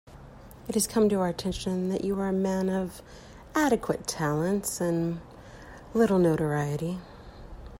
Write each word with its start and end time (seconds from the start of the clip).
It 0.67 0.73
has 0.73 0.87
come 0.87 1.09
to 1.09 1.17
our 1.17 1.27
attention 1.27 1.89
that 1.89 2.03
you 2.03 2.19
are 2.19 2.27
a 2.29 2.33
man 2.33 2.69
of 2.69 3.03
adequate 3.53 4.07
talents 4.07 4.81
and 4.81 5.21
little 5.93 6.17
notoriety. 6.17 6.97